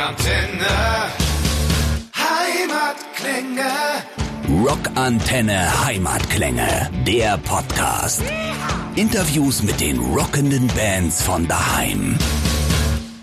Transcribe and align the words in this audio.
Rockantenne. 0.00 1.12
Heimatklänge. 2.16 3.70
Rockantenne 4.48 5.84
Heimatklänge, 5.84 6.90
der 7.06 7.36
Podcast. 7.36 8.22
Interviews 8.96 9.62
mit 9.62 9.78
den 9.78 9.98
rockenden 9.98 10.68
Bands 10.68 11.22
von 11.22 11.46
daheim. 11.46 12.16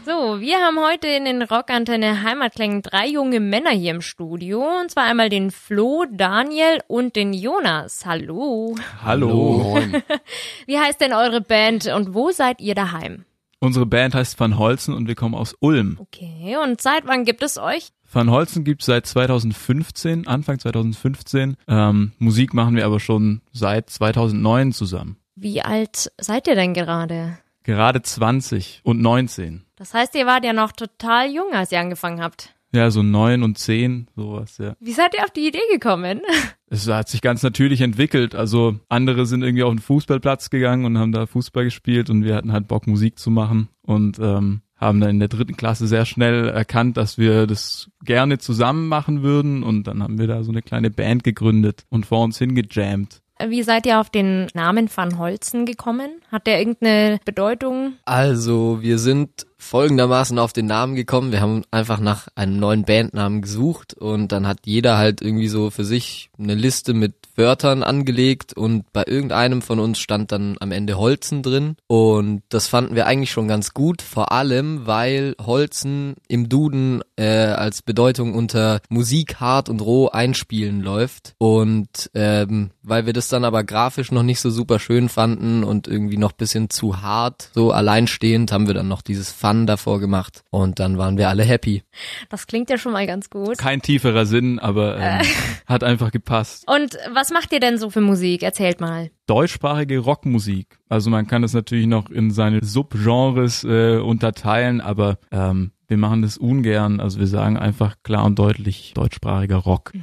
So, 0.05 0.39
wir 0.39 0.59
haben 0.59 0.79
heute 0.79 1.07
in 1.07 1.25
den 1.25 1.41
Rockantenne 1.41 2.21
Heimatklängen 2.21 2.83
drei 2.83 3.07
junge 3.07 3.39
Männer 3.39 3.71
hier 3.71 3.89
im 3.89 4.01
Studio. 4.01 4.63
Und 4.79 4.91
zwar 4.91 5.05
einmal 5.05 5.29
den 5.29 5.49
Flo, 5.49 6.05
Daniel 6.11 6.81
und 6.85 7.15
den 7.15 7.33
Jonas. 7.33 8.05
Hallo. 8.05 8.75
Hallo. 9.03 9.79
Wie 10.67 10.77
heißt 10.77 11.01
denn 11.01 11.13
eure 11.13 11.41
Band 11.41 11.87
und 11.87 12.13
wo 12.13 12.29
seid 12.29 12.61
ihr 12.61 12.75
daheim? 12.75 13.25
Unsere 13.59 13.85
Band 13.85 14.13
heißt 14.13 14.39
Van 14.39 14.57
Holzen 14.57 14.93
und 14.93 15.07
wir 15.07 15.15
kommen 15.15 15.33
aus 15.33 15.55
Ulm. 15.59 15.97
Okay, 15.99 16.57
und 16.63 16.79
seit 16.79 17.07
wann 17.07 17.25
gibt 17.25 17.41
es 17.41 17.57
euch? 17.57 17.89
Van 18.11 18.29
Holzen 18.29 18.63
gibt's 18.63 18.85
seit 18.85 19.05
2015, 19.05 20.27
Anfang 20.27 20.59
2015. 20.59 21.57
Ähm, 21.67 22.11
Musik 22.19 22.53
machen 22.53 22.75
wir 22.75 22.85
aber 22.85 22.99
schon 22.99 23.41
seit 23.51 23.89
2009 23.89 24.71
zusammen. 24.73 25.17
Wie 25.35 25.61
alt 25.61 26.11
seid 26.19 26.47
ihr 26.47 26.55
denn 26.55 26.73
gerade? 26.73 27.37
Gerade 27.63 28.01
20 28.01 28.81
und 28.83 29.01
19. 29.01 29.65
Das 29.75 29.93
heißt, 29.93 30.15
ihr 30.15 30.25
wart 30.25 30.45
ja 30.45 30.53
noch 30.53 30.71
total 30.71 31.29
jung, 31.29 31.53
als 31.53 31.71
ihr 31.71 31.79
angefangen 31.79 32.21
habt. 32.21 32.53
Ja, 32.73 32.91
so 32.91 33.03
neun 33.03 33.43
und 33.43 33.57
zehn, 33.57 34.07
sowas, 34.15 34.57
ja. 34.57 34.75
Wie 34.79 34.93
seid 34.93 35.13
ihr 35.15 35.23
auf 35.23 35.31
die 35.31 35.47
Idee 35.47 35.59
gekommen? 35.71 36.21
Es 36.69 36.87
hat 36.87 37.07
sich 37.07 37.21
ganz 37.21 37.43
natürlich 37.43 37.81
entwickelt. 37.81 38.35
Also 38.35 38.79
andere 38.89 39.25
sind 39.25 39.41
irgendwie 39.41 39.63
auf 39.63 39.73
den 39.73 39.79
Fußballplatz 39.79 40.49
gegangen 40.49 40.85
und 40.85 40.97
haben 40.97 41.11
da 41.11 41.25
Fußball 41.25 41.63
gespielt 41.63 42.09
und 42.09 42.23
wir 42.23 42.35
hatten 42.35 42.51
halt 42.51 42.67
Bock, 42.67 42.87
Musik 42.87 43.17
zu 43.17 43.31
machen 43.31 43.69
und 43.83 44.19
ähm, 44.19 44.61
haben 44.75 44.99
dann 44.99 45.11
in 45.11 45.19
der 45.19 45.29
dritten 45.29 45.57
Klasse 45.57 45.87
sehr 45.87 46.05
schnell 46.05 46.49
erkannt, 46.49 46.97
dass 46.97 47.17
wir 47.17 47.47
das 47.47 47.89
gerne 48.03 48.37
zusammen 48.37 48.87
machen 48.87 49.23
würden 49.23 49.63
und 49.63 49.87
dann 49.87 50.03
haben 50.03 50.19
wir 50.19 50.27
da 50.27 50.43
so 50.43 50.51
eine 50.51 50.61
kleine 50.61 50.91
Band 50.91 51.23
gegründet 51.23 51.85
und 51.89 52.05
vor 52.05 52.23
uns 52.23 52.37
hingejammt. 52.37 53.21
Wie 53.45 53.63
seid 53.63 53.85
ihr 53.85 53.99
auf 53.99 54.09
den 54.09 54.47
Namen 54.53 54.89
Van 54.93 55.17
Holzen 55.17 55.65
gekommen? 55.65 56.09
Hat 56.31 56.47
der 56.47 56.59
irgendeine 56.59 57.19
Bedeutung? 57.23 57.93
Also, 58.05 58.79
wir 58.81 58.97
sind 58.97 59.46
folgendermaßen 59.57 60.37
auf 60.39 60.53
den 60.53 60.67
Namen 60.67 60.95
gekommen. 60.95 61.31
Wir 61.31 61.41
haben 61.41 61.63
einfach 61.71 61.99
nach 61.99 62.27
einem 62.35 62.57
neuen 62.59 62.83
Bandnamen 62.83 63.41
gesucht 63.41 63.93
und 63.93 64.31
dann 64.31 64.47
hat 64.47 64.59
jeder 64.65 64.97
halt 64.97 65.21
irgendwie 65.21 65.47
so 65.47 65.69
für 65.69 65.83
sich 65.83 66.29
eine 66.37 66.55
Liste 66.55 66.93
mit 66.93 67.13
Wörtern 67.35 67.83
angelegt 67.83 68.53
und 68.53 68.91
bei 68.93 69.03
irgendeinem 69.05 69.61
von 69.61 69.79
uns 69.79 69.99
stand 69.99 70.31
dann 70.31 70.57
am 70.59 70.71
Ende 70.71 70.97
Holzen 70.97 71.43
drin 71.43 71.75
und 71.87 72.41
das 72.49 72.67
fanden 72.67 72.95
wir 72.95 73.05
eigentlich 73.05 73.31
schon 73.31 73.47
ganz 73.47 73.73
gut, 73.73 74.01
vor 74.01 74.31
allem 74.31 74.87
weil 74.87 75.35
Holzen 75.39 76.15
im 76.27 76.49
Duden 76.49 77.01
äh, 77.15 77.25
als 77.25 77.81
Bedeutung 77.81 78.33
unter 78.33 78.81
Musik 78.89 79.39
hart 79.39 79.69
und 79.69 79.81
roh 79.81 80.07
einspielen 80.07 80.81
läuft 80.81 81.35
und 81.37 82.09
ähm, 82.13 82.71
weil 82.83 83.05
wir 83.05 83.13
das 83.13 83.27
dann 83.27 83.43
aber 83.43 83.63
grafisch 83.63 84.11
noch 84.11 84.23
nicht 84.23 84.39
so 84.39 84.49
super 84.49 84.79
schön 84.79 85.09
fanden 85.09 85.63
und 85.63 85.87
irgendwie 85.87 86.17
noch 86.17 86.31
bisschen 86.31 86.69
zu 86.69 87.01
hart, 87.01 87.51
so 87.53 87.71
alleinstehend, 87.71 88.51
haben 88.51 88.67
wir 88.67 88.73
dann 88.73 88.87
noch 88.87 89.01
dieses 89.01 89.31
Fun 89.47 89.65
davor 89.67 89.99
gemacht 89.99 90.43
und 90.49 90.79
dann 90.79 90.97
waren 90.97 91.17
wir 91.17 91.29
alle 91.29 91.43
happy. 91.43 91.83
Das 92.29 92.47
klingt 92.47 92.69
ja 92.69 92.77
schon 92.77 92.91
mal 92.91 93.07
ganz 93.07 93.29
gut. 93.29 93.57
Kein 93.57 93.81
tieferer 93.81 94.25
Sinn, 94.25 94.59
aber 94.59 94.97
ähm, 94.97 95.21
hat 95.65 95.83
einfach 95.83 96.11
gepasst. 96.11 96.67
Und 96.67 96.97
was 97.13 97.31
macht 97.31 97.53
ihr 97.53 97.59
denn 97.59 97.77
so 97.77 97.89
für 97.89 98.01
Musik? 98.01 98.43
Erzählt 98.43 98.81
mal. 98.81 99.09
Deutschsprachige 99.25 99.99
Rockmusik. 99.99 100.79
Also 100.89 101.09
man 101.09 101.27
kann 101.27 101.41
das 101.41 101.53
natürlich 101.53 101.87
noch 101.87 102.09
in 102.09 102.31
seine 102.31 102.63
Subgenres 102.63 103.63
äh, 103.63 103.97
unterteilen, 103.97 104.81
aber 104.81 105.17
ähm, 105.31 105.71
wir 105.87 105.97
machen 105.97 106.21
das 106.21 106.37
ungern. 106.37 106.99
Also 106.99 107.19
wir 107.19 107.27
sagen 107.27 107.57
einfach 107.57 107.95
klar 108.03 108.25
und 108.25 108.37
deutlich 108.37 108.93
deutschsprachiger 108.93 109.57
Rock. 109.57 109.93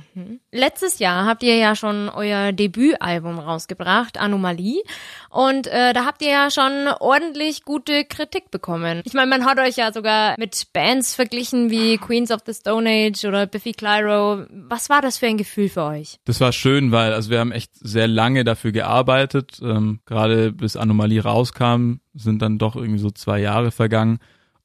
Letztes 0.51 0.99
Jahr 0.99 1.27
habt 1.27 1.43
ihr 1.43 1.57
ja 1.57 1.77
schon 1.77 2.09
euer 2.09 2.53
Debütalbum 2.53 3.39
rausgebracht, 3.39 4.19
Anomalie. 4.19 4.83
Und 5.29 5.67
äh, 5.67 5.93
da 5.93 6.07
habt 6.07 6.23
ihr 6.23 6.31
ja 6.31 6.51
schon 6.51 6.89
ordentlich 7.01 7.65
gute 7.65 8.05
Kritik 8.05 8.51
bekommen. 8.51 9.03
Ich 9.05 9.13
meine, 9.13 9.29
man 9.29 9.45
hat 9.45 9.59
euch 9.59 9.77
ja 9.77 9.93
sogar 9.93 10.37
mit 10.39 10.69
Bands 10.73 11.15
verglichen 11.15 11.71
wie 11.71 11.99
Queens 11.99 12.31
of 12.31 12.41
the 12.47 12.55
Stone 12.55 12.89
Age 12.89 13.25
oder 13.27 13.47
Biffy 13.47 13.73
Clyro. 13.73 14.47
Was 14.51 14.89
war 14.89 15.03
das 15.03 15.19
für 15.19 15.27
ein 15.27 15.37
Gefühl 15.37 15.69
für 15.69 15.85
euch? 15.85 16.19
Das 16.25 16.41
war 16.41 16.53
schön, 16.53 16.93
weil 16.93 17.13
also 17.13 17.31
wir 17.31 17.41
haben 17.41 17.53
echt 17.53 17.73
sehr 17.75 18.09
lange 18.09 18.45
dafür 18.45 18.73
gearbeitet. 18.73 19.61
Ähm, 19.63 20.01
Gerade 20.07 20.53
bis 20.53 20.77
Anomalie 20.77 21.23
rauskam, 21.23 21.97
sind 22.15 22.41
dann 22.41 22.59
doch 22.59 22.77
irgendwie 22.77 23.01
so 23.01 23.11
zwei 23.11 23.41
Jahre 23.41 23.71
vergangen. 23.71 24.19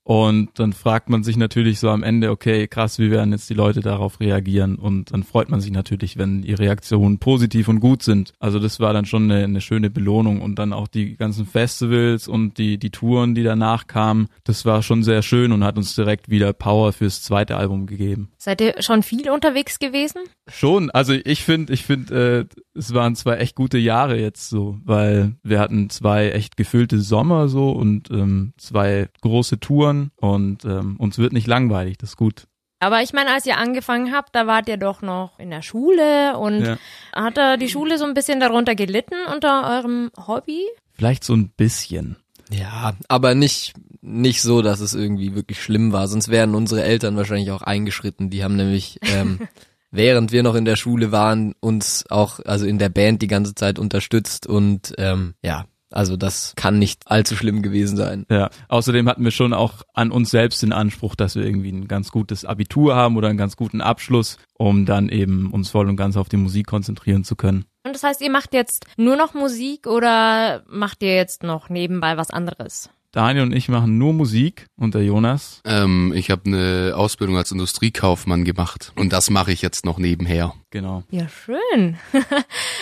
Und 0.09 0.58
dann 0.58 0.74
fragt 0.74 1.12
man 1.12 1.22
sich 1.22 1.38
natürlich 1.38 1.80
so 1.80 1.88
am 1.92 2.02
Ende, 2.02 2.31
okay, 2.31 2.68
krass, 2.68 2.97
wie 2.97 3.12
werden 3.12 3.31
jetzt 3.31 3.47
die 3.47 3.53
Leute 3.53 3.81
darauf 3.81 4.20
reagieren? 4.20 4.78
Und 4.78 5.14
dann 5.14 5.22
freut 5.22 5.50
man 5.50 5.62
sich 5.62 5.70
natürlich, 5.70 6.18
wenn 6.18 6.42
die 6.42 6.56
Reaktionen 6.56 7.20
positiv 7.20 7.68
und 7.68 7.80
gut 7.80 8.02
sind. 8.02 8.34
Also 8.40 8.58
das 8.58 8.80
war 8.80 8.92
dann 8.92 9.06
schon 9.06 9.30
eine, 9.31 9.44
eine 9.44 9.62
schöne 9.62 9.92
Belohnung. 9.92 10.42
Und 10.42 10.58
dann 10.58 10.74
auch 10.74 10.88
die 10.88 11.16
ganzen 11.16 11.46
Festivals 11.46 12.28
und 12.28 12.58
die, 12.58 12.80
die 12.80 12.90
Touren, 12.90 13.36
die 13.36 13.44
danach 13.44 13.86
kamen, 13.86 14.30
das 14.46 14.66
war 14.66 14.81
schon 14.81 15.03
sehr 15.03 15.22
schön 15.22 15.52
und 15.52 15.64
hat 15.64 15.78
uns 15.78 15.94
direkt 15.94 16.28
wieder 16.28 16.53
Power 16.53 16.91
fürs 16.91 17.22
zweite 17.22 17.56
Album 17.56 17.86
gegeben. 17.86 18.31
Seid 18.40 18.62
ihr 18.62 18.81
schon 18.81 19.03
viel 19.03 19.30
unterwegs 19.30 19.78
gewesen? 19.78 20.22
Schon, 20.52 20.90
also 20.90 21.14
ich 21.14 21.44
finde, 21.44 21.72
ich 21.72 21.84
finde, 21.84 22.50
äh, 22.50 22.62
es 22.79 22.94
waren 22.94 23.16
zwei 23.16 23.35
echt 23.38 23.56
gute 23.56 23.78
Jahre 23.78 24.17
jetzt 24.19 24.50
so, 24.50 24.79
weil 24.84 25.35
wir 25.44 25.59
hatten 25.59 25.90
zwei 25.90 26.29
echt 26.31 26.57
gefüllte 26.57 27.00
Sommer 27.00 27.47
so 27.50 27.72
und 27.72 28.09
ähm, 28.09 28.53
zwei 28.57 29.09
große 29.22 29.59
Touren 29.59 30.12
und 30.16 30.66
ähm, 30.66 30.95
uns 30.97 31.17
wird 31.17 31.34
nicht 31.34 31.47
langweilig, 31.47 31.97
das 31.97 32.12
ist 32.12 32.17
gut. 32.17 32.47
Aber 32.79 33.01
ich 33.03 33.12
meine, 33.12 33.31
als 33.34 33.45
ihr 33.45 33.57
angefangen 33.57 34.13
habt, 34.13 34.34
da 34.34 34.47
wart 34.47 34.69
ihr 34.69 34.78
doch 34.78 35.01
noch 35.01 35.38
in 35.38 35.50
der 35.50 35.62
Schule 35.62 36.38
und 36.38 36.62
Ja. 36.63 36.78
hat 37.13 37.35
da 37.38 37.57
die 37.57 37.67
Schule 37.67 37.97
so 37.97 38.06
ein 38.06 38.13
bisschen 38.13 38.40
darunter 38.40 38.73
gelitten 38.73 39.16
unter 39.34 39.69
eurem 39.79 40.09
Hobby? 40.28 40.63
Vielleicht 40.94 41.25
so 41.25 41.34
ein 41.34 41.50
bisschen. 41.50 42.16
Ja, 42.51 42.94
aber 43.09 43.35
nicht 43.35 43.73
nicht 44.01 44.41
so, 44.41 44.61
dass 44.61 44.79
es 44.79 44.94
irgendwie 44.94 45.35
wirklich 45.35 45.61
schlimm 45.61 45.91
war, 45.91 46.07
sonst 46.07 46.29
wären 46.29 46.56
unsere 46.56 46.84
Eltern 46.84 47.17
wahrscheinlich 47.17 47.51
auch 47.51 47.61
eingeschritten. 47.61 48.29
Die 48.29 48.46
haben 48.46 48.56
nämlich 48.56 48.97
ähm, 49.03 49.40
während 49.91 50.31
wir 50.31 50.44
noch 50.44 50.55
in 50.55 50.66
der 50.66 50.75
Schule 50.75 51.11
waren 51.11 51.53
uns 51.59 52.05
auch 52.09 52.39
also 52.45 52.66
in 52.66 52.79
der 52.79 52.89
Band 52.89 53.22
die 53.22 53.27
ganze 53.27 53.55
Zeit 53.55 53.79
unterstützt 53.79 54.47
und 54.47 54.94
ähm, 54.97 55.35
ja, 55.44 55.66
also 55.91 56.17
das 56.17 56.53
kann 56.55 56.77
nicht 56.77 57.03
allzu 57.05 57.35
schlimm 57.35 57.61
gewesen 57.61 57.97
sein. 57.97 58.25
Ja, 58.29 58.49
außerdem 58.67 59.09
hatten 59.09 59.23
wir 59.23 59.31
schon 59.31 59.53
auch 59.53 59.81
an 59.94 60.11
uns 60.11 60.29
selbst 60.29 60.61
den 60.61 60.72
Anspruch, 60.72 61.16
dass 61.16 61.35
wir 61.35 61.44
irgendwie 61.44 61.72
ein 61.72 61.88
ganz 61.88 62.11
gutes 62.11 62.45
Abitur 62.45 62.95
haben 62.95 63.17
oder 63.17 63.28
einen 63.28 63.38
ganz 63.38 63.55
guten 63.55 63.81
Abschluss, 63.81 64.38
um 64.53 64.85
dann 64.85 65.09
eben 65.09 65.51
uns 65.51 65.69
voll 65.69 65.89
und 65.89 65.95
ganz 65.95 66.16
auf 66.16 66.29
die 66.29 66.38
Musik 66.38 66.67
konzentrieren 66.67 67.23
zu 67.23 67.35
können. 67.35 67.66
Und 67.83 67.95
das 67.95 68.03
heißt, 68.03 68.22
ihr 68.22 68.29
macht 68.29 68.53
jetzt 68.53 68.85
nur 68.97 69.16
noch 69.16 69.33
Musik 69.33 69.88
oder 69.88 70.63
macht 70.67 71.01
ihr 71.01 71.16
jetzt 71.16 71.44
noch 71.44 71.69
nebenbei 71.69 72.17
was 72.17 72.29
anderes? 72.29 72.89
Daniel 73.12 73.44
und 73.44 73.56
ich 73.56 73.70
machen 73.70 73.97
nur 73.97 74.14
Musik 74.14 74.68
und 74.75 74.94
der 74.94 75.03
Jonas. 75.03 75.62
Ähm, 75.66 76.14
ich 76.16 76.30
habe 76.30 76.44
eine 76.46 76.94
Ausbildung 76.96 77.38
als 77.38 77.52
Industriekaufmann 77.52 78.44
gemacht 78.44 78.92
und 78.96 79.12
das 79.14 79.30
mache 79.30 79.52
ich 79.52 79.62
jetzt 79.62 79.86
noch 79.86 79.97
nebenher. 79.97 80.53
Genau. 80.70 81.03
Ja, 81.09 81.28
schön. 81.28 81.97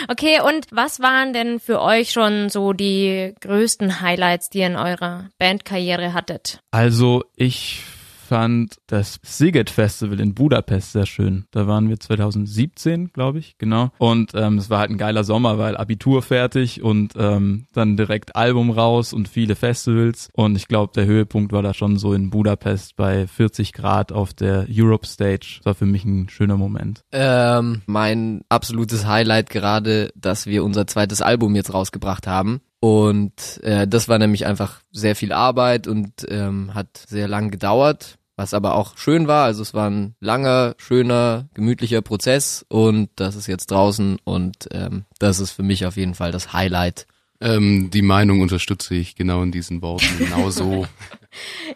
okay, 0.10 0.42
und 0.46 0.68
was 0.72 1.00
waren 1.00 1.32
denn 1.32 1.60
für 1.60 1.82
euch 1.82 2.12
schon 2.12 2.50
so 2.50 2.74
die 2.74 3.34
größten 3.40 4.02
Highlights, 4.02 4.50
die 4.50 4.60
ihr 4.60 4.68
in 4.68 4.76
eurer 4.76 5.30
Bandkarriere 5.40 6.14
hattet? 6.14 6.60
Also 6.72 7.24
ich 7.36 7.84
fand 8.28 8.78
das 8.88 9.20
Siget 9.24 9.70
Festival 9.70 10.20
in 10.20 10.36
Budapest 10.36 10.92
sehr 10.92 11.06
schön. 11.06 11.46
Da 11.52 11.66
waren 11.68 11.90
wir 11.90 12.00
2017, 12.00 13.12
glaube 13.14 13.40
ich, 13.40 13.58
genau. 13.58 13.92
Und 13.98 14.34
ähm, 14.36 14.58
es 14.58 14.70
war 14.70 14.80
halt 14.80 14.92
ein 14.92 14.98
geiler 14.98 15.24
Sommer, 15.24 15.58
weil 15.58 15.78
Abitur 15.78 16.22
fertig 16.22 16.84
und 16.84 17.14
ähm, 17.18 17.68
dann 17.74 17.98
direkt 17.98 18.36
Album 18.36 18.70
raus 18.70 19.14
und 19.14 19.28
viele 19.28 19.56
Festivals. 19.56 20.30
Und 20.34 20.56
ich 20.56 20.68
glaube, 20.68 20.94
der 20.94 21.06
Höhepunkt 21.06 21.52
war 21.52 21.62
da 21.62 21.74
schon 21.74 21.98
so 21.98 22.14
in 22.14 22.30
Budapest 22.30 22.96
bei 22.96 23.28
40 23.28 23.74
Grad 23.74 24.12
auf 24.12 24.34
der 24.34 24.68
Europe 24.70 25.08
Stage. 25.08 25.56
Das 25.60 25.66
war 25.66 25.76
für 25.76 25.86
mich 25.86 26.06
ein 26.06 26.30
schöner 26.30 26.58
Moment. 26.58 27.02
Ähm, 27.12 27.82
mein 27.86 28.42
absolutes 28.50 29.08
Highlight 29.08 29.50
gerade, 29.50 30.12
dass 30.16 30.46
wir 30.46 30.64
unser 30.64 30.86
zweites 30.88 31.22
Album 31.22 31.56
jetzt 31.56 31.74
rausgebracht 31.74 32.28
haben. 32.28 32.62
Und 32.80 33.62
äh, 33.64 33.88
das 33.88 34.08
war 34.08 34.20
nämlich 34.20 34.46
einfach 34.46 34.82
sehr 34.92 35.16
viel 35.16 35.32
Arbeit 35.32 35.88
und 35.88 36.12
ähm, 36.30 36.74
hat 36.74 37.04
sehr 37.08 37.28
lang 37.28 37.50
gedauert, 37.50 38.18
was 38.36 38.54
aber 38.54 38.76
auch 38.76 38.98
schön 38.98 39.28
war. 39.28 39.46
Also 39.46 39.64
es 39.64 39.74
war 39.74 39.90
ein 39.90 40.16
langer, 40.20 40.76
schöner, 40.78 41.50
gemütlicher 41.54 42.02
Prozess 42.02 42.66
und 42.70 43.10
das 43.16 43.36
ist 43.36 43.48
jetzt 43.48 43.72
draußen 43.72 44.18
und 44.24 44.68
ähm, 44.72 45.06
das 45.18 45.40
ist 45.40 45.52
für 45.52 45.64
mich 45.64 45.86
auf 45.86 45.98
jeden 45.98 46.14
Fall 46.14 46.32
das 46.32 46.54
Highlight 46.54 47.08
Ähm, 47.40 47.90
die 47.92 48.02
Meinung 48.02 48.42
unterstütze 48.42 48.96
ich 48.96 49.16
genau 49.16 49.44
in 49.44 49.52
diesen 49.52 49.82
Worten, 49.82 50.06
genau 50.18 50.50
so. 50.50 50.86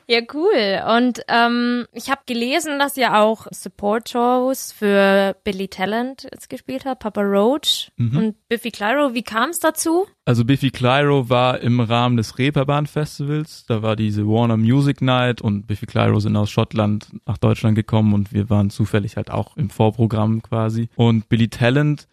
Ja, 0.07 0.21
cool. 0.33 0.81
Und 0.97 1.21
ähm, 1.27 1.85
ich 1.93 2.09
habe 2.09 2.21
gelesen, 2.25 2.79
dass 2.79 2.97
ihr 2.97 3.17
auch 3.19 3.47
Support-Shows 3.51 4.71
für 4.71 5.35
Billy 5.43 5.67
Talent 5.67 6.27
jetzt 6.31 6.49
gespielt 6.49 6.85
habt, 6.85 7.01
Papa 7.01 7.21
Roach 7.21 7.91
und 7.97 8.35
Biffy 8.47 8.71
Clyro. 8.71 9.13
Wie 9.13 9.23
kam 9.23 9.51
es 9.51 9.59
dazu? 9.59 10.07
Also 10.25 10.45
Biffy 10.45 10.71
Clyro 10.71 11.29
war 11.29 11.59
im 11.59 11.79
Rahmen 11.79 12.17
des 12.17 12.37
Reeperbahn 12.37 12.87
Festivals. 12.87 13.65
Da 13.67 13.81
war 13.81 13.95
diese 13.95 14.25
Warner 14.25 14.57
Music 14.57 15.01
Night 15.01 15.41
und 15.41 15.67
Biffy 15.67 15.85
Clyro 15.85 16.19
sind 16.19 16.35
aus 16.35 16.49
Schottland 16.49 17.09
nach 17.25 17.37
Deutschland 17.37 17.75
gekommen 17.75 18.13
und 18.13 18.33
wir 18.33 18.49
waren 18.49 18.69
zufällig 18.69 19.17
halt 19.17 19.29
auch 19.29 19.57
im 19.57 19.69
Vorprogramm 19.69 20.41
quasi. 20.41 20.89
Und 20.95 21.29
Billy 21.29 21.49
Talent, 21.49 22.07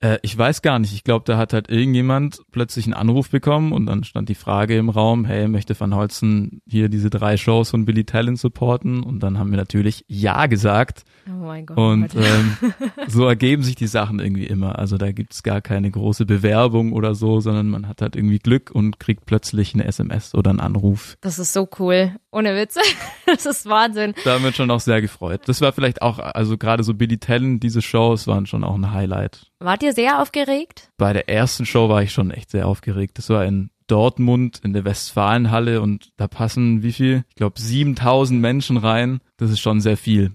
äh, 0.00 0.18
ich 0.22 0.36
weiß 0.36 0.62
gar 0.62 0.78
nicht, 0.78 0.92
ich 0.94 1.04
glaube, 1.04 1.24
da 1.26 1.36
hat 1.36 1.52
halt 1.52 1.68
irgendjemand 1.68 2.40
plötzlich 2.52 2.86
einen 2.86 2.94
Anruf 2.94 3.30
bekommen 3.30 3.72
und 3.72 3.86
dann 3.86 4.04
stand 4.04 4.28
die 4.28 4.34
Frage 4.34 4.76
im 4.76 4.88
Raum, 4.88 5.24
hey, 5.24 5.46
möchte 5.46 5.78
Van 5.78 5.94
Holzen 5.94 6.62
hier 6.66 6.88
diese 6.88 7.10
drei 7.10 7.36
Shows 7.36 7.70
von 7.70 7.84
Billy 7.84 8.04
Talent 8.04 8.38
supporten? 8.38 9.02
Und 9.02 9.20
dann 9.22 9.38
haben 9.38 9.50
wir 9.50 9.58
natürlich 9.58 10.04
Ja 10.08 10.46
gesagt. 10.46 11.04
Oh 11.28 11.44
mein 11.44 11.66
Gott. 11.66 11.76
Und 11.76 12.14
ähm, 12.14 12.56
so 13.08 13.26
ergeben 13.26 13.62
sich 13.62 13.76
die 13.76 13.86
Sachen 13.86 14.20
irgendwie 14.20 14.46
immer. 14.46 14.78
Also 14.78 14.96
da 14.96 15.12
gibt's 15.12 15.42
gar 15.42 15.60
keine 15.60 15.90
große 15.90 16.24
Bewerbung 16.24 16.92
oder 16.92 17.14
so, 17.14 17.40
sondern 17.40 17.68
man 17.68 17.86
hat 17.86 18.00
halt 18.00 18.16
irgendwie 18.16 18.38
Glück 18.38 18.70
und 18.70 18.98
kriegt 19.00 19.26
plötzlich 19.26 19.74
eine 19.74 19.84
SMS 19.84 20.34
oder 20.34 20.50
einen 20.50 20.60
Anruf. 20.60 21.16
das 21.20 21.38
ist 21.38 21.52
so 21.52 21.68
cool. 21.78 22.12
Ohne 22.32 22.54
Witze. 22.54 22.80
Das 23.26 23.46
ist 23.46 23.66
Wahnsinn. 23.66 24.12
Da 24.24 24.32
haben 24.34 24.42
wir 24.42 24.48
uns 24.48 24.56
schon 24.56 24.72
auch 24.72 24.80
sehr 24.80 25.00
gefreut. 25.00 25.42
Das 25.46 25.60
war 25.60 25.72
vielleicht 25.72 26.02
auch, 26.02 26.18
also 26.18 26.58
gerade 26.58 26.82
so 26.82 26.94
Billy 26.94 27.18
Talent, 27.18 27.62
diese 27.62 27.80
Shows 27.80 28.26
waren 28.26 28.44
schon 28.46 28.64
auch 28.64 28.74
ein 28.74 28.92
Highlight. 28.92 29.46
Wart 29.60 29.84
ihr 29.84 29.92
sehr 29.92 30.20
aufgeregt? 30.20 30.90
Bei 30.96 31.12
der 31.12 31.28
ersten 31.28 31.64
Show 31.64 31.88
war 31.88 32.02
ich 32.02 32.12
schon 32.12 32.32
echt 32.32 32.50
sehr 32.50 32.66
aufgeregt. 32.66 33.18
Das 33.18 33.28
war 33.28 33.44
in 33.44 33.70
Dortmund 33.86 34.60
in 34.64 34.72
der 34.72 34.84
Westfalenhalle 34.84 35.80
und 35.80 36.10
da 36.16 36.28
passen 36.28 36.82
wie 36.82 36.92
viel? 36.92 37.24
Ich 37.28 37.36
glaube 37.36 37.60
7000 37.60 38.40
Menschen 38.40 38.76
rein. 38.76 39.20
Das 39.40 39.50
ist 39.50 39.60
schon 39.60 39.80
sehr 39.80 39.96
viel. 39.96 40.32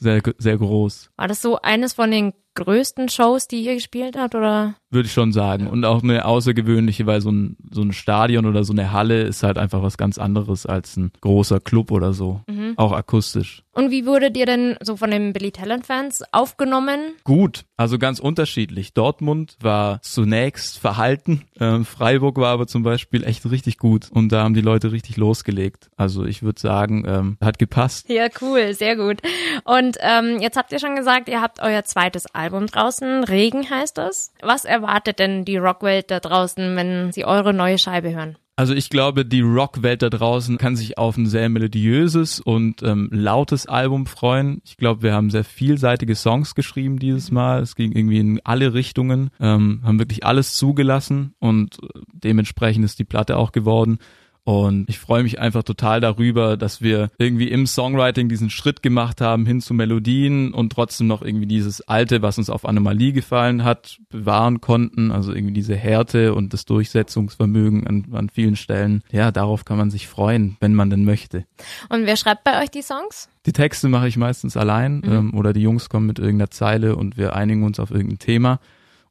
Sehr, 0.00 0.20
sehr 0.38 0.58
groß. 0.58 1.10
War 1.16 1.28
das 1.28 1.40
so 1.40 1.60
eines 1.60 1.92
von 1.92 2.10
den 2.10 2.32
größten 2.54 3.08
Shows, 3.08 3.48
die 3.48 3.62
ihr 3.62 3.74
gespielt 3.74 4.16
habt, 4.16 4.34
oder? 4.34 4.74
Würde 4.90 5.06
ich 5.06 5.12
schon 5.12 5.32
sagen. 5.32 5.68
Und 5.68 5.86
auch 5.86 6.02
eine 6.02 6.26
außergewöhnliche, 6.26 7.06
weil 7.06 7.22
so 7.22 7.30
ein, 7.30 7.56
so 7.70 7.80
ein 7.80 7.92
Stadion 7.92 8.44
oder 8.44 8.62
so 8.64 8.74
eine 8.74 8.92
Halle 8.92 9.22
ist 9.22 9.42
halt 9.42 9.56
einfach 9.56 9.82
was 9.82 9.96
ganz 9.96 10.18
anderes 10.18 10.66
als 10.66 10.96
ein 10.98 11.12
großer 11.22 11.60
Club 11.60 11.90
oder 11.90 12.12
so. 12.12 12.42
Auch 12.76 12.92
akustisch. 12.92 13.62
Und 13.72 13.90
wie 13.90 14.04
wurdet 14.04 14.36
ihr 14.36 14.44
denn 14.44 14.76
so 14.82 14.96
von 14.96 15.10
den 15.10 15.32
Billy 15.32 15.50
Talent 15.50 15.86
Fans 15.86 16.22
aufgenommen? 16.32 17.14
Gut, 17.24 17.64
also 17.78 17.98
ganz 17.98 18.18
unterschiedlich. 18.20 18.92
Dortmund 18.92 19.56
war 19.60 20.02
zunächst 20.02 20.78
verhalten. 20.78 21.42
Ähm, 21.58 21.86
Freiburg 21.86 22.36
war 22.36 22.48
aber 22.52 22.66
zum 22.66 22.82
Beispiel 22.82 23.24
echt 23.24 23.50
richtig 23.50 23.78
gut. 23.78 24.10
Und 24.10 24.30
da 24.30 24.42
haben 24.44 24.52
die 24.52 24.60
Leute 24.60 24.92
richtig 24.92 25.16
losgelegt. 25.16 25.88
Also 25.96 26.26
ich 26.26 26.42
würde 26.42 26.60
sagen, 26.60 27.04
ähm, 27.06 27.38
hat 27.40 27.58
gepasst. 27.58 28.10
Ja, 28.10 28.28
cool, 28.40 28.74
sehr 28.74 28.96
gut. 28.96 29.20
Und 29.64 29.96
ähm, 30.00 30.38
jetzt 30.40 30.56
habt 30.56 30.72
ihr 30.72 30.78
schon 30.78 30.96
gesagt, 30.96 31.28
ihr 31.28 31.40
habt 31.40 31.60
euer 31.60 31.84
zweites 31.84 32.26
Album 32.34 32.66
draußen. 32.66 33.24
Regen 33.24 33.68
heißt 33.68 33.98
das. 33.98 34.32
Was 34.42 34.64
erwartet 34.64 35.18
denn 35.18 35.44
die 35.44 35.56
Rockwelt 35.56 36.10
da 36.10 36.20
draußen, 36.20 36.76
wenn 36.76 37.12
sie 37.12 37.24
eure 37.24 37.52
neue 37.52 37.78
Scheibe 37.78 38.14
hören? 38.14 38.36
Also 38.54 38.74
ich 38.74 38.90
glaube, 38.90 39.24
die 39.24 39.40
Rockwelt 39.40 40.02
da 40.02 40.10
draußen 40.10 40.58
kann 40.58 40.76
sich 40.76 40.98
auf 40.98 41.16
ein 41.16 41.26
sehr 41.26 41.48
melodiöses 41.48 42.38
und 42.38 42.82
ähm, 42.82 43.08
lautes 43.10 43.66
Album 43.66 44.04
freuen. 44.06 44.60
Ich 44.64 44.76
glaube, 44.76 45.02
wir 45.02 45.14
haben 45.14 45.30
sehr 45.30 45.42
vielseitige 45.42 46.14
Songs 46.14 46.54
geschrieben 46.54 46.98
dieses 46.98 47.30
Mal. 47.30 47.62
Es 47.62 47.76
ging 47.76 47.92
irgendwie 47.92 48.18
in 48.18 48.40
alle 48.44 48.74
Richtungen, 48.74 49.30
ähm, 49.40 49.80
haben 49.84 49.98
wirklich 49.98 50.26
alles 50.26 50.54
zugelassen 50.54 51.34
und 51.38 51.78
äh, 51.82 52.00
dementsprechend 52.12 52.84
ist 52.84 52.98
die 52.98 53.04
Platte 53.04 53.38
auch 53.38 53.52
geworden. 53.52 53.98
Und 54.44 54.88
ich 54.88 54.98
freue 54.98 55.22
mich 55.22 55.38
einfach 55.38 55.62
total 55.62 56.00
darüber, 56.00 56.56
dass 56.56 56.82
wir 56.82 57.10
irgendwie 57.18 57.48
im 57.48 57.66
Songwriting 57.66 58.28
diesen 58.28 58.50
Schritt 58.50 58.82
gemacht 58.82 59.20
haben 59.20 59.46
hin 59.46 59.60
zu 59.60 59.72
Melodien 59.72 60.52
und 60.52 60.72
trotzdem 60.72 61.06
noch 61.06 61.22
irgendwie 61.22 61.46
dieses 61.46 61.82
Alte, 61.82 62.22
was 62.22 62.38
uns 62.38 62.50
auf 62.50 62.64
Anomalie 62.64 63.12
gefallen 63.12 63.62
hat, 63.62 63.98
bewahren 64.10 64.60
konnten. 64.60 65.12
Also 65.12 65.32
irgendwie 65.32 65.54
diese 65.54 65.76
Härte 65.76 66.34
und 66.34 66.52
das 66.52 66.64
Durchsetzungsvermögen 66.64 67.86
an, 67.86 68.06
an 68.12 68.30
vielen 68.30 68.56
Stellen. 68.56 69.02
Ja, 69.12 69.30
darauf 69.30 69.64
kann 69.64 69.78
man 69.78 69.90
sich 69.90 70.08
freuen, 70.08 70.56
wenn 70.58 70.74
man 70.74 70.90
denn 70.90 71.04
möchte. 71.04 71.44
Und 71.88 72.06
wer 72.06 72.16
schreibt 72.16 72.42
bei 72.42 72.60
euch 72.62 72.70
die 72.70 72.82
Songs? 72.82 73.28
Die 73.46 73.52
Texte 73.52 73.88
mache 73.88 74.08
ich 74.08 74.16
meistens 74.16 74.56
allein 74.56 75.02
ähm, 75.04 75.34
oder 75.34 75.52
die 75.52 75.62
Jungs 75.62 75.88
kommen 75.88 76.06
mit 76.06 76.18
irgendeiner 76.18 76.50
Zeile 76.50 76.96
und 76.96 77.16
wir 77.16 77.36
einigen 77.36 77.64
uns 77.64 77.78
auf 77.78 77.90
irgendein 77.90 78.18
Thema. 78.18 78.60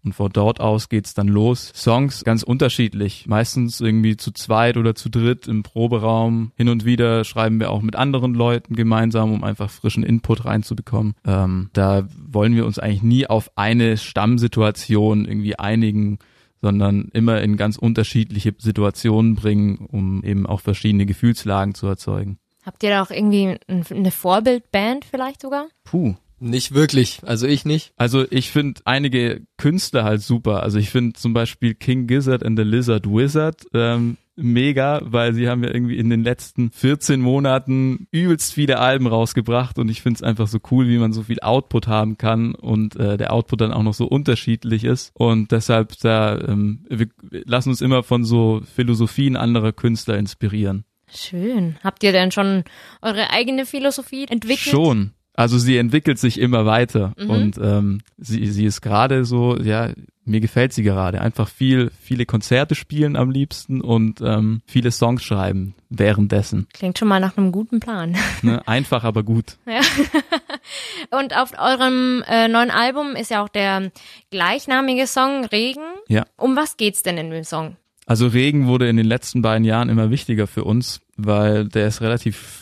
Und 0.03 0.13
von 0.13 0.31
dort 0.31 0.59
aus 0.59 0.89
geht's 0.89 1.13
dann 1.13 1.27
los. 1.27 1.71
Songs 1.75 2.24
ganz 2.24 2.42
unterschiedlich. 2.42 3.27
Meistens 3.27 3.80
irgendwie 3.81 4.18
zu 4.18 4.31
zweit 4.31 4.77
oder 4.77 4.95
zu 4.95 5.09
dritt 5.09 5.48
im 5.48 5.62
Proberaum. 5.62 6.51
Hin 6.56 6.69
und 6.69 6.86
wieder 6.86 7.24
schreiben 7.24 7.59
wir 7.59 7.69
auch 7.69 7.81
mit 7.83 7.95
anderen 7.95 8.33
Leuten 8.33 8.75
gemeinsam, 8.75 9.31
um 9.31 9.44
einfach 9.44 9.69
frischen 9.69 10.01
Input 10.03 10.45
reinzubekommen. 10.45 11.13
Ähm, 11.25 11.69
da 11.74 12.07
wollen 12.19 12.56
wir 12.56 12.65
uns 12.65 12.80
eigentlich 12.80 13.03
nie 13.03 13.27
auf 13.27 13.51
eine 13.56 13.95
Stammsituation 13.98 15.25
irgendwie 15.25 15.57
einigen, 15.59 16.18
sondern 16.62 17.09
immer 17.13 17.42
in 17.42 17.57
ganz 17.57 17.77
unterschiedliche 17.77 18.53
Situationen 18.57 19.36
bringen, 19.36 19.86
um 19.92 20.24
eben 20.24 20.45
auch 20.48 20.62
verschiedene 20.62 21.06
Gefühlslagen 21.06 21.74
zu 21.75 21.88
erzeugen. 21.88 22.38
Habt 22.63 22.83
ihr 22.83 22.89
da 22.92 23.01
auch 23.03 23.09
irgendwie 23.12 23.57
ein- 23.68 23.83
eine 23.89 24.12
Vorbildband 24.12 25.06
vielleicht 25.06 25.42
sogar? 25.42 25.68
Puh. 25.83 26.15
Nicht 26.43 26.73
wirklich, 26.73 27.19
also 27.23 27.45
ich 27.45 27.65
nicht. 27.65 27.93
Also 27.97 28.25
ich 28.31 28.49
finde 28.49 28.81
einige 28.85 29.43
Künstler 29.57 30.03
halt 30.03 30.23
super. 30.23 30.63
Also 30.63 30.79
ich 30.79 30.89
finde 30.89 31.13
zum 31.13 31.33
Beispiel 31.33 31.75
King 31.75 32.07
Gizzard 32.07 32.43
and 32.43 32.57
the 32.57 32.63
Lizard 32.63 33.05
Wizard 33.05 33.61
ähm, 33.75 34.17
mega, 34.35 35.01
weil 35.03 35.35
sie 35.35 35.47
haben 35.47 35.63
ja 35.63 35.71
irgendwie 35.71 35.99
in 35.99 36.09
den 36.09 36.23
letzten 36.23 36.71
14 36.71 37.21
Monaten 37.21 38.07
übelst 38.09 38.53
viele 38.53 38.79
Alben 38.79 39.05
rausgebracht 39.05 39.77
und 39.77 39.88
ich 39.89 40.01
finde 40.01 40.17
es 40.17 40.23
einfach 40.23 40.47
so 40.47 40.57
cool, 40.71 40.88
wie 40.88 40.97
man 40.97 41.13
so 41.13 41.21
viel 41.21 41.39
Output 41.41 41.85
haben 41.85 42.17
kann 42.17 42.55
und 42.55 42.95
äh, 42.95 43.17
der 43.17 43.33
Output 43.33 43.61
dann 43.61 43.71
auch 43.71 43.83
noch 43.83 43.93
so 43.93 44.07
unterschiedlich 44.07 44.83
ist 44.83 45.11
und 45.13 45.51
deshalb 45.51 45.95
da 45.99 46.39
ähm, 46.39 46.85
wir 46.89 47.07
lassen 47.29 47.69
uns 47.69 47.81
immer 47.81 48.01
von 48.01 48.25
so 48.25 48.63
Philosophien 48.73 49.35
anderer 49.35 49.73
Künstler 49.73 50.17
inspirieren. 50.17 50.85
Schön. 51.13 51.77
Habt 51.83 52.01
ihr 52.01 52.13
denn 52.13 52.31
schon 52.31 52.63
eure 53.03 53.29
eigene 53.29 53.67
Philosophie 53.67 54.25
entwickelt? 54.27 54.71
Schon. 54.71 55.13
Also 55.41 55.57
sie 55.57 55.77
entwickelt 55.77 56.19
sich 56.19 56.39
immer 56.39 56.67
weiter 56.67 57.13
und 57.17 57.57
ähm, 57.57 58.01
sie, 58.19 58.45
sie 58.45 58.65
ist 58.65 58.81
gerade 58.81 59.25
so, 59.25 59.57
ja, 59.57 59.89
mir 60.23 60.39
gefällt 60.39 60.71
sie 60.71 60.83
gerade. 60.83 61.19
Einfach 61.19 61.47
viel, 61.47 61.89
viele 61.99 62.27
Konzerte 62.27 62.75
spielen 62.75 63.15
am 63.15 63.31
liebsten 63.31 63.81
und 63.81 64.21
ähm, 64.21 64.61
viele 64.67 64.91
Songs 64.91 65.23
schreiben 65.23 65.73
währenddessen. 65.89 66.67
Klingt 66.73 66.99
schon 66.99 67.07
mal 67.07 67.19
nach 67.19 67.38
einem 67.38 67.51
guten 67.51 67.79
Plan. 67.79 68.15
Ne? 68.43 68.67
Einfach, 68.67 69.03
aber 69.03 69.21
gut. 69.21 69.57
Und 71.11 71.38
auf 71.38 71.51
eurem 71.59 72.23
äh, 72.27 72.47
neuen 72.47 72.71
Album 72.71 73.15
ist 73.15 73.29
ja 73.29 73.43
auch 73.43 73.49
der 73.49 73.91
gleichnamige 74.31 75.05
Song 75.05 75.45
Regen. 75.45 75.83
Ja. 76.07 76.25
Um 76.38 76.55
was 76.55 76.75
geht's 76.77 77.03
denn 77.03 77.17
in 77.17 77.29
dem 77.29 77.43
Song? 77.43 77.77
Also 78.07 78.27
Regen 78.27 78.65
wurde 78.65 78.89
in 78.89 78.97
den 78.97 79.05
letzten 79.05 79.43
beiden 79.43 79.63
Jahren 79.63 79.89
immer 79.89 80.09
wichtiger 80.09 80.47
für 80.47 80.63
uns, 80.63 81.01
weil 81.17 81.67
der 81.67 81.88
ist 81.88 82.01
relativ 82.01 82.61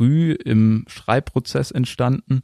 früh 0.00 0.32
im 0.32 0.84
Schreibprozess 0.88 1.70
entstanden. 1.70 2.40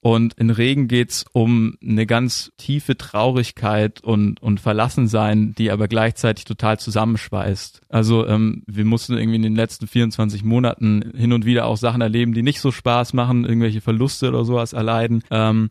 Und 0.00 0.34
in 0.34 0.50
Regen 0.50 0.88
geht's 0.88 1.24
um 1.32 1.76
eine 1.82 2.06
ganz 2.06 2.52
tiefe 2.58 2.96
Traurigkeit 2.96 4.00
und, 4.02 4.40
und 4.42 4.60
Verlassensein, 4.60 5.52
die 5.54 5.70
aber 5.70 5.88
gleichzeitig 5.88 6.44
total 6.44 6.78
zusammenschweißt. 6.78 7.80
Also 7.88 8.26
ähm, 8.26 8.62
wir 8.66 8.84
mussten 8.84 9.16
irgendwie 9.16 9.36
in 9.36 9.42
den 9.42 9.56
letzten 9.56 9.86
24 9.86 10.44
Monaten 10.44 11.12
hin 11.16 11.32
und 11.32 11.44
wieder 11.44 11.66
auch 11.66 11.76
Sachen 11.76 12.02
erleben, 12.02 12.34
die 12.34 12.42
nicht 12.42 12.60
so 12.60 12.70
Spaß 12.70 13.14
machen, 13.14 13.44
irgendwelche 13.44 13.80
Verluste 13.80 14.28
oder 14.28 14.44
sowas 14.44 14.72
erleiden. 14.72 15.22
Ähm, 15.30 15.70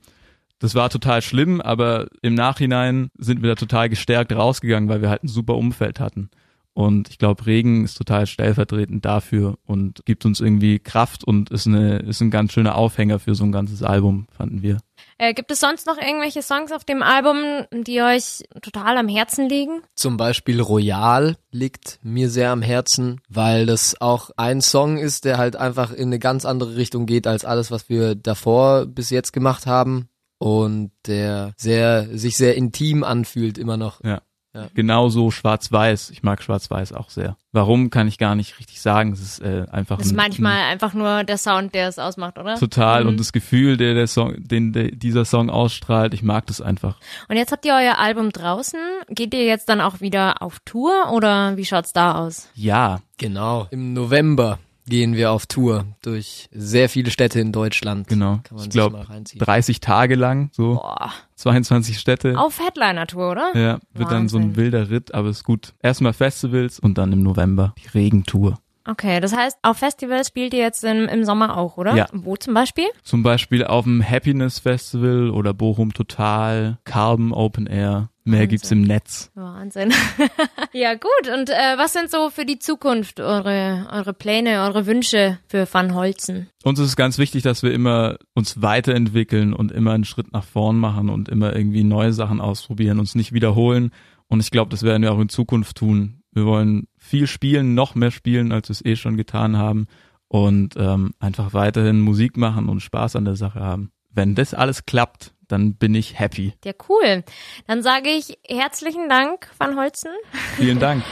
das 0.60 0.75
war 0.75 0.89
total 0.89 1.22
schlimm, 1.22 1.62
aber 1.62 2.08
im 2.22 2.34
Nachhinein 2.34 3.10
sind 3.18 3.42
wir 3.42 3.50
da 3.50 3.56
total 3.56 3.89
gestärkt 3.89 4.34
rausgegangen, 4.34 4.89
weil 4.89 5.01
wir 5.01 5.10
halt 5.10 5.24
ein 5.24 5.30
super 5.30 5.56
Umfeld 5.56 6.00
hatten. 6.00 6.30
Und 6.75 7.08
ich 7.10 7.17
glaube, 7.17 7.46
Regen 7.46 7.86
ist 7.86 7.96
total 7.98 8.27
stellvertretend 8.27 9.05
dafür 9.05 9.58
und 9.65 10.05
gibt 10.05 10.25
uns 10.25 10.41
irgendwie 10.41 10.77
Kraft 10.77 11.24
und 11.24 11.50
ist, 11.50 11.67
eine, 11.67 12.00
ist 12.00 12.20
ein 12.20 12.32
ganz 12.32 12.51
schöner 12.51 12.75
Aufhänger 12.75 13.17
für 13.17 13.34
so 13.34 13.46
ein 13.46 13.53
ganzes 13.53 13.82
Album, 13.82 14.27
fanden 14.29 14.62
wir. 14.62 14.79
Äh, 15.17 15.34
gibt 15.34 15.50
es 15.51 15.62
sonst 15.62 15.88
noch 15.88 15.98
irgendwelche 15.98 16.41
Songs 16.41 16.74
auf 16.74 16.84
dem 16.84 17.01
Album, 17.01 17.38
die 17.72 18.01
euch 18.01 18.44
total 18.62 18.98
am 18.98 19.08
Herzen 19.08 19.48
liegen? 19.48 19.84
Zum 19.96 20.17
Beispiel 20.17 20.60
Royal 20.60 21.38
liegt 21.50 21.98
mir 22.03 22.29
sehr 22.29 22.51
am 22.51 22.62
Herzen, 22.62 23.22
weil 23.29 23.65
das 23.65 24.01
auch 24.01 24.32
ein 24.36 24.60
Song 24.60 24.98
ist, 24.98 25.24
der 25.24 25.38
halt 25.38 25.55
einfach 25.55 25.94
in 25.94 26.10
eine 26.10 26.20
ganz 26.20 26.44
andere 26.44 26.75
Richtung 26.75 27.05
geht 27.05 27.25
als 27.25 27.46
alles, 27.46 27.72
was 27.72 27.88
wir 27.88 28.15
davor 28.15 28.86
bis 28.86 29.12
jetzt 29.12 29.32
gemacht 29.32 29.65
haben 29.65 30.10
und 30.39 30.91
der 31.08 31.53
sehr 31.55 32.17
sich 32.17 32.36
sehr 32.36 32.55
intim 32.55 33.05
anfühlt 33.05 33.58
immer 33.58 33.77
noch. 33.77 34.03
Ja. 34.03 34.22
Ja. 34.55 34.67
Genauso 34.74 35.31
schwarz-weiß. 35.31 36.12
Ich 36.12 36.24
mag 36.24 36.41
schwarz-weiß 36.41 36.93
auch 36.93 37.09
sehr. 37.09 37.35
Warum, 37.51 37.89
kann 37.89 38.07
ich 38.07 38.17
gar 38.17 38.35
nicht 38.35 38.57
richtig 38.57 38.81
sagen. 38.81 39.12
Es 39.12 39.19
ist 39.21 39.39
äh, 39.39 39.65
einfach 39.71 39.97
Das 39.97 40.07
ist 40.07 40.13
ein, 40.13 40.15
manchmal 40.15 40.59
einfach 40.71 40.93
nur 40.93 41.25
der 41.25 41.38
Sound, 41.38 41.75
der 41.75 41.89
es 41.89 42.00
ausmacht, 42.00 42.38
oder? 42.38 42.53
ein 42.53 42.59
total 42.59 43.03
Mhm. 43.03 43.09
und 43.09 43.19
das 43.19 43.33
Gefühl, 43.33 43.75
der 43.75 43.93
der 43.93 44.07
Song, 44.07 44.33
den 44.38 44.71
der, 44.71 44.91
dieser 44.91 45.25
Song 45.25 45.50
ausstrahlt, 45.50 46.13
ich 46.13 46.24
mag 46.24 46.45
das 46.47 46.62
einfach. 46.62 46.97
Und 47.27 47.35
jetzt 47.35 47.51
habt 47.51 47.65
ihr 47.65 47.74
euer 47.74 47.97
Album 47.97 48.31
draußen. 48.31 48.79
Geht 49.09 49.33
ihr 49.33 49.43
jetzt 49.45 49.67
dann 49.67 49.81
auch 49.81 50.00
wieder 50.00 50.41
auf 50.41 50.59
Tour 50.63 51.12
oder 51.12 51.57
wie 51.57 51.65
schaut's 51.65 51.91
da 51.93 52.15
aus? 52.15 52.50
Ja, 52.55 53.01
Genau. 53.17 53.67
Im 53.71 53.93
November 53.93 54.59
gehen 54.88 55.15
wir 55.15 55.32
auf 55.32 55.46
Tour 55.48 55.86
durch 56.01 56.48
sehr 56.51 56.89
viele 56.89 57.10
Städte 57.12 57.39
in 57.39 57.51
Deutschland. 57.51 58.08
genau. 58.08 58.39
Kann 58.44 58.58
man 58.58 58.63
Ich 58.65 58.70
glaube 58.70 58.98
mal 58.98 59.04
reinziehen. 59.06 59.39
30 59.39 59.80
Tage 59.80 60.15
lang, 60.15 60.50
so 60.51 60.75
Boah, 60.75 61.12
22 61.36 62.00
Städte. 62.00 62.38
auf 62.38 62.60
Headliner-Tour, 62.60 63.32
oder? 63.32 63.51
Ja, 63.56 63.80
wird 63.94 64.12
dann 64.12 64.30
so 64.30 64.38
ein 64.38 64.44
Wahnsinn. 64.50 64.56
wilder 64.58 64.89
Ritt, 64.89 65.13
aber 65.13 65.30
ist 65.30 65.44
gut. 65.44 65.74
Erstmal 65.82 66.13
Festivals 66.13 66.80
und 66.80 66.98
dann 66.98 67.12
im 67.13 67.24
November 67.24 67.74
die 67.84 67.88
Regentour. 67.89 68.60
Okay, 68.88 69.20
das 69.20 69.36
heißt, 69.36 69.58
auf 69.63 69.77
Festivals 69.77 70.27
spielt 70.27 70.54
ihr 70.54 70.60
jetzt 70.60 70.84
im, 70.84 71.08
im 71.08 71.24
Sommer 71.24 71.58
auch, 71.58 71.77
oder? 71.77 71.96
Ja. 71.96 72.08
Wo 72.13 72.36
zum 72.36 72.54
Beispiel? 72.54 72.86
Zum 73.04 73.24
Beispiel 73.24 73.65
auf 73.65 73.86
dem 73.86 74.08
Happiness 74.08 74.60
Festival 74.60 75.32
oder 75.32 75.54
Bochum 75.54 75.94
Total, 75.94 76.77
Carbon 76.84 77.32
Open 77.32 77.65
Air. 77.68 78.10
Mehr 78.27 78.39
Wahnsinn. 78.39 78.50
gibt's 78.50 78.72
im 78.72 78.82
Netz. 78.82 79.32
Wahnsinn. 79.36 79.94
ja, 80.74 80.96
gut. 80.96 81.32
Und 81.32 81.51
äh, 81.51 81.77
was 81.77 81.94
sind 81.94 82.10
so 82.10 82.32
für 82.32 82.44
die 82.44 82.58
Zukunft 82.58 83.20
eure, 83.20 83.88
eure 83.92 84.13
Pläne, 84.13 84.63
eure 84.63 84.88
Wünsche 84.88 85.38
für 85.48 85.68
Van 85.72 85.94
Holzen? 85.94 86.50
Uns 86.63 86.80
ist 86.80 86.88
es 86.88 86.96
ganz 86.96 87.20
wichtig, 87.20 87.44
dass 87.44 87.62
wir 87.62 87.72
immer 87.72 88.18
uns 88.34 88.63
weiterentwickeln 88.63 89.54
und 89.54 89.72
immer 89.72 89.92
einen 89.92 90.06
Schritt 90.06 90.34
nach 90.34 90.44
vorn 90.44 90.77
machen 90.77 91.10
und 91.10 91.30
immer 91.30 91.56
irgendwie 91.56 91.84
neue 91.84 92.13
Sachen 92.13 92.42
ausprobieren, 92.42 92.98
uns 92.98 93.13
nicht 93.13 93.32
wiederholen. 93.32 93.92
Und 94.27 94.39
ich 94.39 94.50
glaube, 94.50 94.72
das 94.72 94.82
werden 94.82 95.04
wir 95.04 95.13
auch 95.13 95.20
in 95.20 95.30
Zukunft 95.30 95.77
tun. 95.77 96.24
Wir 96.36 96.46
wollen 96.46 96.88
viel 96.98 97.27
spielen, 97.27 97.75
noch 97.75 97.96
mehr 97.96 98.12
spielen, 98.12 98.51
als 98.51 98.68
wir 98.68 98.74
es 98.74 98.86
eh 98.86 98.98
schon 98.98 99.15
getan 99.15 99.58
haben. 99.58 99.88
Und 100.27 100.75
ähm, 100.77 101.13
einfach 101.20 101.54
weiterhin 101.54 102.01
Musik 102.01 102.36
machen 102.36 102.68
und 102.68 102.82
Spaß 102.82 103.15
an 103.15 103.24
der 103.24 103.38
Sache 103.38 103.62
haben. 103.62 103.92
Wenn 104.12 104.36
das 104.36 104.54
alles 104.54 104.86
klappt, 104.86 105.34
dann 105.48 105.75
bin 105.75 105.96
ich 105.96 106.20
happy. 106.20 106.54
Ja, 106.65 106.74
cool. 106.89 107.24
Dann 107.68 107.82
sage 107.82 108.10
ich 108.10 108.38
herzlichen 108.46 109.08
Dank, 109.08 109.50
Van 109.58 109.77
Holzen. 109.77 110.12
Vielen 110.58 110.80
Dank. 110.80 111.04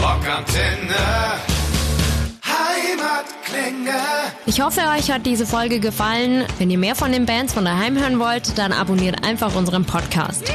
Rockantenne. 0.00 0.96
Heimatklänge. 2.44 4.00
Ich 4.46 4.60
hoffe, 4.60 4.80
euch 4.96 5.12
hat 5.12 5.26
diese 5.26 5.46
Folge 5.46 5.78
gefallen. 5.78 6.44
Wenn 6.58 6.70
ihr 6.70 6.78
mehr 6.78 6.96
von 6.96 7.12
den 7.12 7.24
Bands 7.24 7.54
von 7.54 7.64
daheim 7.64 7.96
hören 7.96 8.18
wollt, 8.18 8.58
dann 8.58 8.72
abonniert 8.72 9.24
einfach 9.24 9.54
unseren 9.54 9.84
Podcast. 9.84 10.50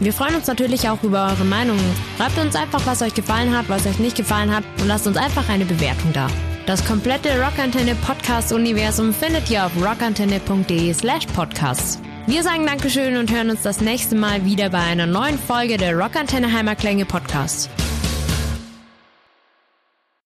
Wir 0.00 0.12
freuen 0.12 0.36
uns 0.36 0.46
natürlich 0.46 0.88
auch 0.88 1.02
über 1.02 1.26
eure 1.26 1.44
Meinungen. 1.44 1.84
Schreibt 2.16 2.38
uns 2.38 2.54
einfach, 2.54 2.86
was 2.86 3.02
euch 3.02 3.14
gefallen 3.14 3.56
hat, 3.56 3.68
was 3.68 3.86
euch 3.86 3.98
nicht 3.98 4.16
gefallen 4.16 4.54
hat 4.54 4.64
und 4.80 4.88
lasst 4.88 5.06
uns 5.06 5.16
einfach 5.16 5.48
eine 5.48 5.64
Bewertung 5.64 6.12
da. 6.12 6.28
Das 6.66 6.84
komplette 6.84 7.30
Rockantenne 7.42 7.94
Podcast 7.94 8.52
Universum 8.52 9.12
findet 9.12 9.50
ihr 9.50 9.64
auf 9.64 9.72
rockantenne.de 9.82 10.92
slash 10.92 11.26
podcasts. 11.34 11.98
Wir 12.26 12.42
sagen 12.42 12.66
Dankeschön 12.66 13.16
und 13.16 13.32
hören 13.32 13.48
uns 13.48 13.62
das 13.62 13.80
nächste 13.80 14.14
Mal 14.14 14.44
wieder 14.44 14.68
bei 14.68 14.80
einer 14.80 15.06
neuen 15.06 15.38
Folge 15.38 15.78
der 15.78 15.96
Rockantenne 15.96 16.52
Heimatklänge 16.52 17.06
Podcast. 17.06 17.70